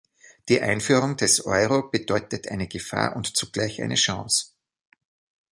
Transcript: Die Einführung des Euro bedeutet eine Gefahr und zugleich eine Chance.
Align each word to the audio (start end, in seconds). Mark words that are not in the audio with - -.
Die 0.49 0.59
Einführung 0.61 1.15
des 1.15 1.45
Euro 1.45 1.83
bedeutet 1.91 2.47
eine 2.47 2.67
Gefahr 2.67 3.15
und 3.15 3.37
zugleich 3.37 3.83
eine 3.83 3.93
Chance. 3.93 4.47